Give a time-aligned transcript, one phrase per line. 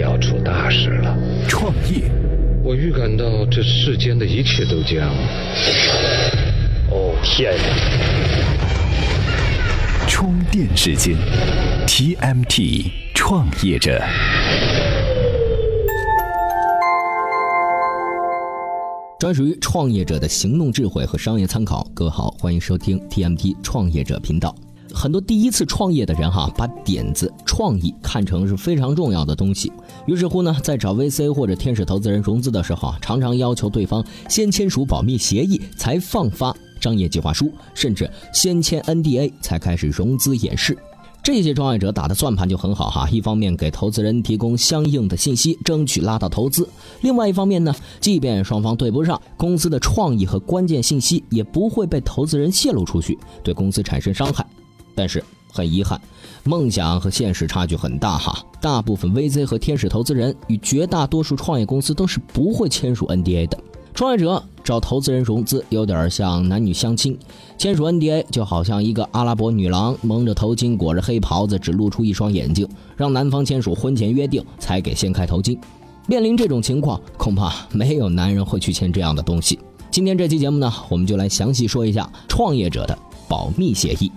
[0.00, 1.16] 要出大事了。
[1.46, 2.10] 创业，
[2.64, 5.08] 我预感到这世间的一切都将……
[6.90, 7.62] 哦天呀！
[10.08, 11.14] 充电时间
[11.86, 14.02] ，TMT 创业者。
[19.18, 21.86] 专属于创业者的行动智慧和商业参考。
[21.92, 24.54] 各位好，欢迎收听 TMT 创业者频道。
[24.94, 29.72] 很多第一次创业的人哈，把点子、创意看成是非常重要的东西。
[30.06, 40.76] 于是乎呢，在找 VC 或者天使投资人融资的时候啊，常常要求对方先签署保密协议才放发商业计划书，甚至先签 NDA 才开始融资演示。
[41.22, 46.64] 这些创业者打的算盘就很好哈，一方面给投资人提供相应的信息，争取拉到投资；
[47.02, 54.46] 另外一方面呢，即便双方对不上，公司的创意和关键信息也不会被投资人泄露出去，对公司产生伤害。
[54.94, 55.22] 但是
[55.52, 56.00] 很遗憾，
[56.44, 58.44] 梦想和现实差距很大哈。
[58.60, 63.58] 大部分 VC 和天使投资人与绝大多数创业公司都是不会签署 NDA 的。
[63.92, 67.18] 创业者找投资人融资，有点像男女相亲，
[67.58, 75.58] 签署 NDA 就好像一个阿拉伯女郎蒙着头巾，裹着黑袍子，只露出一双眼睛，让男方签署婚前约定才给掀开头巾。
[76.06, 79.58] 面临这种情况，恐怕没有男人会去签这样的东西。
[79.90, 82.96] 今天这期节目呢，我们就来详细说一下创业者的
[83.28, 84.10] 保密协议。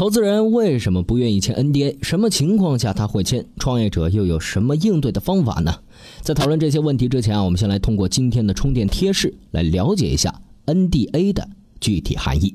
[0.00, 1.98] 投资人为什么不愿意签 NDA？
[2.00, 3.44] 什么情况下他会签？
[3.58, 5.74] 创业者又有什么应对的方法呢？
[6.22, 11.46] 在讨论这些问题之前啊，我们先来通过今天的充电贴士来了解一下 NDA 的
[11.82, 12.54] 具体含义。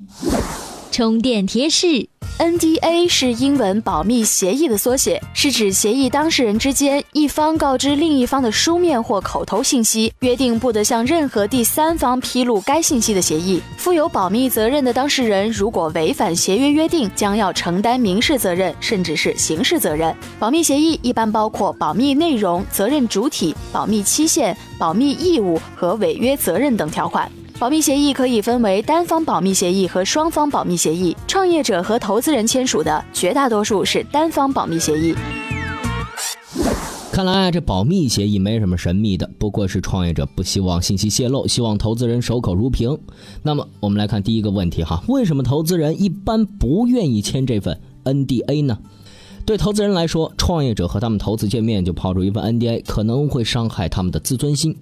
[0.92, 2.10] 充电贴士。
[2.38, 13.61] NDA 是英文保密协议的缩写，是指协议当事人之间一方告知另一方的书面或口头信息，约定不得向任何第三方披露该信息的协议。
[13.77, 20.14] 负有保密责任的当事人如果违反协约约定，将要承担民事责任，甚至是刑事责任。
[20.38, 27.31] 保密协议一般包括保密内容、责任主体、保密期限、保密义务和违约责任等条款。
[27.58, 31.16] 保密协议可以分为单方保密协议和双方保密协议。
[31.26, 35.16] 创业者和投资人签署的绝大多数是单方保密协议。
[37.14, 42.98] 看来这保密协议没什么神秘的，不过是创业者不希望信息泄露，希望投资人守口如瓶。
[43.42, 48.77] 那么我们来看第一个问题哈，为什么投资人一般不愿意签这份 NDA 呢？
[49.45, 54.76] 对投资人来说，创业者和他们投资见面就抛出一份 NDA，可能会伤害他们的自尊心。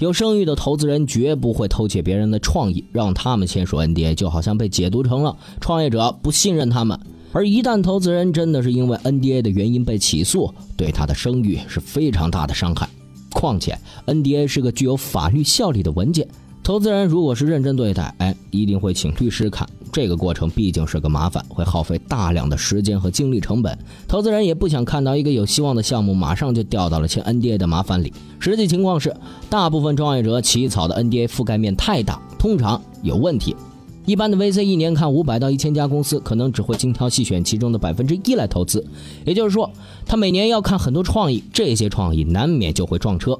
[0.00, 6.98] 有声誉的投资人绝不会偷窃别人的创意，让他们签署 NDA 就好像被解读成了创业者不信任他们。
[7.32, 12.86] 而一旦投资人真的是因为 NDA 的原因被起诉，对他的声誉是非常大的伤害。
[13.32, 16.28] 况且 NDA 是个具有法律效力的文件。
[16.62, 19.68] 投资人如果是认真对待，哎，一定会请律师看。
[19.90, 23.76] 这个过程毕竟是个麻烦，会耗费大量的时间和精力成本。
[24.06, 28.12] 投资人也不想看到一个有希望的项目马上就掉到了签 NDA 的麻烦里。
[28.38, 29.12] 实际情况是，
[29.50, 33.56] 大部分创业者起草的 NDA 覆盖面太大，通常有问题。
[34.04, 38.84] 一般的 VC 一年看五百到一千家公司，可能只会精挑细选其中的百分之一来投资。
[39.24, 39.70] 也就是说，
[40.04, 43.38] 他每年要看很多创意，这些创意难免就会撞车。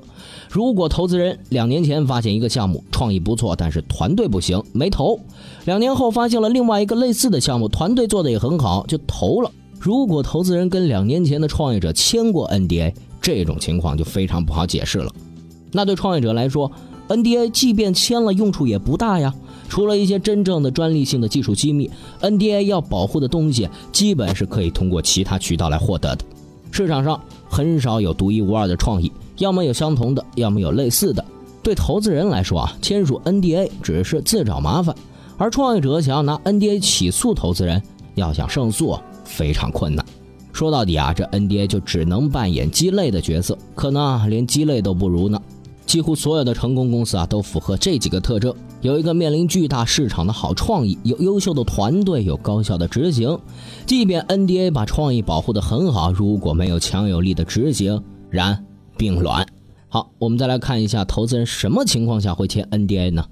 [0.49, 5.19] 如果投资人两年前发现一个项目创意不错，但是团队不行，没投；
[5.65, 9.51] 两年后发现了另外一个类似的项目，团队做的也很好，就投了。
[9.81, 15.11] 如果投资人跟两年前的创业者签过 NDA，这种情况就非常不好解释了。
[15.73, 16.71] 那对创业者来说
[17.09, 19.35] ，NDA 即便签了，用处也不大呀。
[19.73, 21.91] 除了一些真正的专利性的技术机密
[22.21, 26.23] ，NDA 要保护的东西基本是可以通过其他渠道来获得的。
[26.71, 27.19] 市场上
[27.49, 31.25] 很少有独一无二的创意，要么有相同的，要么有类似的。
[31.63, 34.95] 对投资人来说啊，签署 NDA 只是自找麻烦；
[35.39, 37.83] 而创业者想要拿 NDA 起诉投资人，
[38.15, 40.05] 要想胜诉非常困难。
[40.53, 45.41] 说到底啊，这 NDA 就只能扮演鸡肋的角色，可能连鸡肋都不如呢。
[45.85, 53.39] 几乎所有的成功公司啊，都符合这几个特征：有一个面临巨大市场的好创意，有优秀的团队，有高效的执行。
[53.87, 58.65] 即便 NDA 把创意保护得很好，如果没有强有力的执行，然
[58.97, 59.47] 并卵。
[59.93, 63.27] 好，我们再来看一下投资人什么情况下会签 NDA 呢？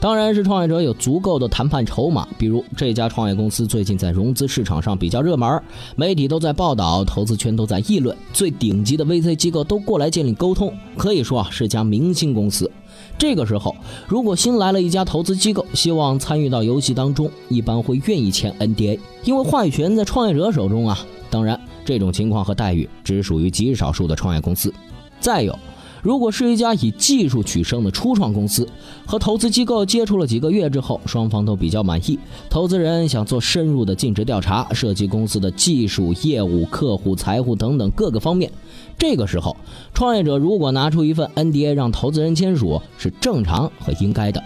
[0.00, 5.62] 当然是创业者有足够的谈判筹码，比如这家创业公司最近在融资市场上比较热门，
[5.94, 12.68] 媒体都在报道，投资圈都在议论，最顶级的 VC 机构都过来建立沟通，可以说啊是家明星公司。
[13.16, 13.76] 这个时候，
[14.08, 20.98] 如果新来了一家投资机构，希望参与到游戏当中，一般会愿意签 NDA，因为话语权在创业者手中啊。
[21.30, 24.74] 当然，这种情况和待遇只属于极少数的创业公司。
[25.20, 25.56] 再有。
[26.02, 28.66] 如果是一家以技术取胜的初创公司，
[29.06, 32.18] 和投资机构接触了几个月之后，双方都比较满意，
[32.48, 38.50] 投资人想做深入的尽职调查，涉及公司的技术、业务、客户、财务等等各个方面。
[38.98, 39.56] 这个时候，
[39.92, 44.42] 创业者如果拿出一份 NDA 让投资人签署，是正常和应该的。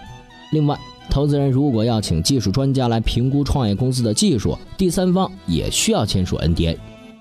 [0.51, 0.77] 另外，
[1.09, 6.77] 投资人如果要请技术专家来评估创业公司的技术，第三方也需要签署 NDA。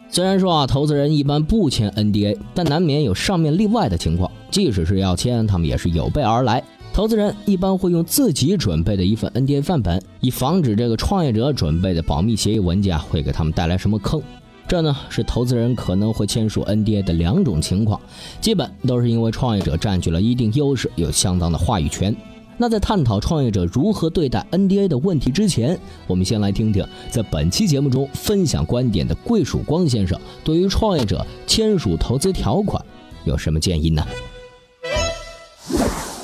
[0.09, 4.31] 虽然说啊，投资人一般不签 NDA，但难免有上面例外的情况。
[4.51, 6.63] 即使是要签，他们也是有备而来。
[6.93, 14.23] 投资人一般会用自己准备的一份 NDA 范本，以防止这个创业者准备的保密协议文件啊会给他们带来什么坑。
[14.69, 18.01] 这呢是投资人可能会签署 NDA 的两种情况，
[18.41, 22.15] 基本都是因为创业者占据了一定优势，有相当的话语权。
[22.57, 32.85] 那在探讨创业者如何对待 NDA 的问题之前，我们先来听听在本期节目中分享观点的桂曙光先生对于创业者签署投资条款
[33.25, 34.07] 有什么建议呢？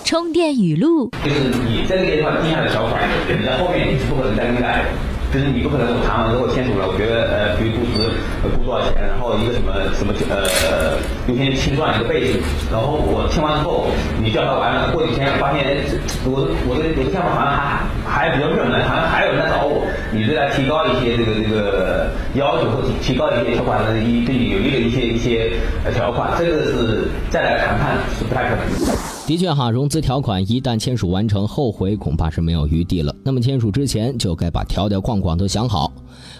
[0.05, 5.10] 充电语录：就是你这个地方定下的条款，你在后面你是不可能再更改的。
[5.33, 8.03] 就是你不可能我谈完之后签署了，我觉得呃，比如估值
[8.43, 10.99] 呃估多少钱，然后一个什么什么呃
[11.31, 13.87] 优先清算一个背景，然后我签完之后
[14.19, 15.87] 你调查完了，过几天发现
[16.27, 25.55] 我我的我的项目好像还还比较热门，好像还有人来找我，你再来提高一些这个这个要求或提高一些条款的一对你有利的一些一些
[25.95, 29.20] 条款，这个是再来谈判是不太可能的。
[29.27, 33.15] 的确哈，融资条款一旦签署完成，后悔恐怕是没有余地了。
[33.25, 35.93] 那么签署之前就该把条条框框都想好。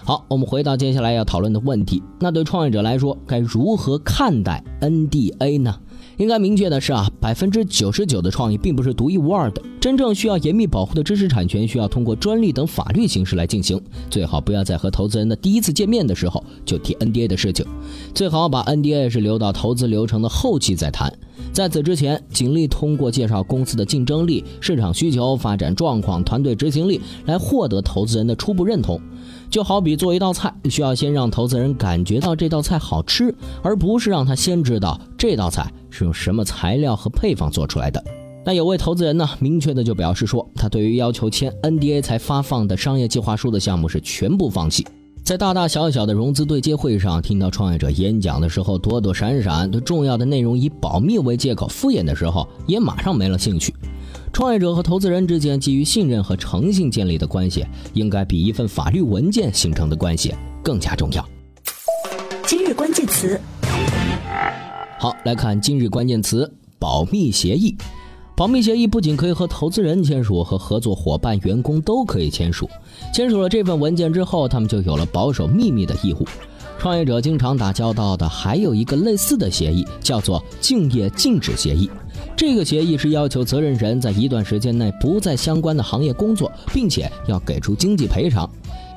[0.03, 5.73] 好，我们回到接下来要讨论的问题，那对创业者来说该如何看待 NDA 呢？
[6.17, 9.61] 应该明确的是啊，百分之九十九的创意并不是独一无二的。
[9.81, 13.81] 真正需要严密保护的知识产权，需要通过专利等法律形式来进行。
[14.11, 17.65] 最好不要在和投资人的第一次见面的时候就提 NDA 的事情，
[18.13, 21.11] 最好把 NDA 是留到投资流程的后期再谈。
[21.51, 29.01] 在此之前，尽力通过介绍公司的竞争力、市场需求、发展状况、团队执行力来获得投资人的初步认同。
[29.49, 33.33] 就好比做一道菜，需要先让投资人感觉到这道菜好吃，
[33.63, 38.20] 而不是让他先知道这道菜是用什么材料和配方做出来的。
[38.43, 44.85] 那有位投资人呢，明确的就表示说，他对于要求签 NDA 才发放的商业计划书的项目是全部放弃。
[45.23, 53.71] 在大大小小的融资对接会上，听到创业者演讲的时候躲躲闪闪，对重要的内容以保密为借口敷衍的时候，也马上没了兴趣。
[54.33, 57.63] 创业者和投资人之间基于信任和诚信建立的关系，
[57.93, 60.33] 应该比一份法律文件形成的关系
[60.63, 61.23] 更加重要。
[62.47, 63.39] 今日关键词，
[64.97, 67.77] 好，来看今日关键词：保密协议。
[68.41, 72.67] 保密协议不仅可以和投资人签署，和合作伙伴、员工都可以签署。
[73.13, 76.25] 签署了这份文件之后，他们就有了保守秘密的义务。
[76.79, 81.87] 创业者经常打交道的还有一个类似的协议，叫做竞业禁止协议。
[82.35, 88.49] 这个协议是要求责任人在一段时间内不在相关的行业工作，并且要给出经济赔偿。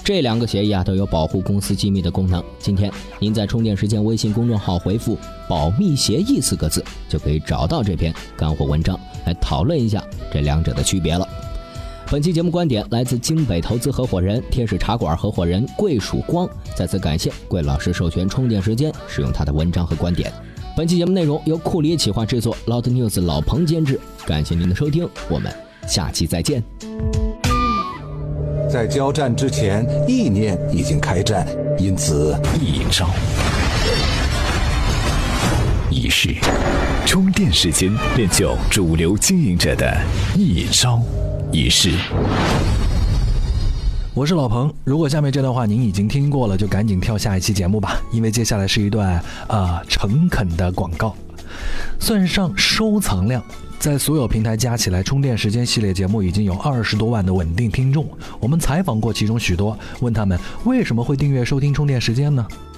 [0.03, 2.43] 这两个协议啊都有保护公司机密的功能。
[2.59, 11.27] 今天您在充电时间微信公众号回复“保密协议”四个字，就可以找到这篇干货文章，来讨论一下这两者的区别了。
[12.11, 20.33] 本期节目观点来自京北投资合伙人、天使茶馆合伙人桂曙光，再次感谢桂老师授权充电时间使用他的文章和观点。
[20.77, 23.99] 本期节目内容由库里企划制作，Loud News 老彭监制。
[24.27, 25.53] 感谢您的收听，我们
[25.89, 26.63] 下期再见。
[28.69, 31.47] 在交战之前，意念已经开战，
[31.79, 33.09] 因此一招
[36.05, 36.35] 一式，
[37.07, 39.91] 充电时间练就主流经营者的
[40.37, 41.01] 一招
[41.51, 41.93] 一式。
[44.13, 49.19] 我是老彭，如果下面这段话您已经听过了，就赶紧跳下一期节目吧，因为接下来是一段
[49.49, 51.17] 啊诚恳的广告，
[51.99, 53.43] 算上收藏量。
[53.79, 58.07] 在所有平台加起来，充电时间系列节目已经有二十多万的稳定听众。
[58.39, 62.47] 我们采访过其中许多，问他们为什么会订阅收听充电时间呢？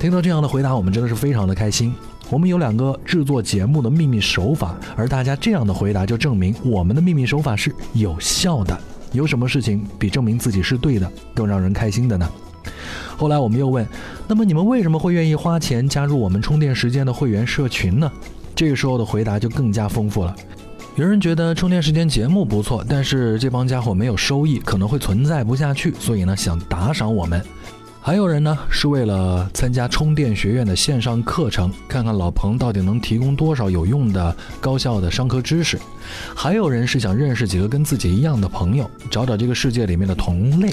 [0.00, 1.94] 听到这样的回答，我们真的是非常的开心。
[2.30, 8.80] 我们有两个制作节目的秘密手法，而大家这样的回答就证明我们的秘密手法是有效的。
[9.12, 12.26] 有什么事情比证明自己是对的更让人开心的呢？
[13.18, 13.86] 后来我们又问，
[14.26, 18.10] 那么你们为什么会愿意花钱加入我们充电时间的会员社群呢？
[18.56, 20.34] 这个时候的回答就更加丰富了。
[20.96, 27.44] 有人觉得充电时间节目不错，但是这帮家伙没有收益，可能会存在不下去，所以呢想打赏我们。
[28.02, 35.78] 还有人呢是为了参加充电学院的线上课程，看看老彭到底能提供多少有用的高效的商科知识。
[36.34, 40.70] 还有人是想认识几个跟自己一样的朋友，找找这个世界里面的同类。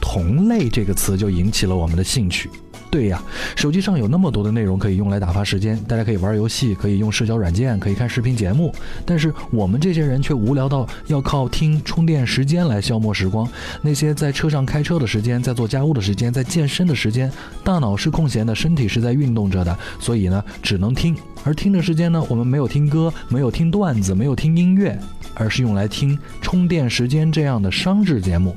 [0.00, 2.48] 同类这个词就引起了我们的兴趣。
[2.90, 3.22] 对呀，
[3.54, 8.74] 手机上有那么多的内容可以用来打发时间，大家可以玩游戏，可以用社交软件，可以看视频节目。
[9.04, 13.46] 但是我们这些人却无聊到要靠听充电时间来消磨时光。
[13.82, 17.30] 那些在车上开车的时间，在做家务的时间，在健身的时间，
[17.62, 21.14] 大脑是空闲的，身体是在运动着的，所以呢，只能听。
[21.44, 24.98] 而听的时间呢，我们没有听歌，没有听段子，没有听音乐，
[25.34, 28.56] 而是用来听充电时间这样的商制节目。